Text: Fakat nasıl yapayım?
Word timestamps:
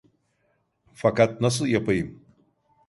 Fakat 0.93 1.41
nasıl 1.41 1.67
yapayım? 1.67 2.21